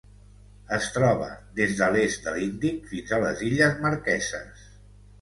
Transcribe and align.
Es 0.77 0.87
troba 0.95 1.27
des 1.59 1.77
de 1.83 1.91
l'est 1.97 2.25
de 2.31 2.35
l'Índic 2.39 2.91
fins 2.95 3.15
a 3.19 3.23
les 3.29 3.47
Illes 3.53 3.81
Marqueses. 3.89 4.69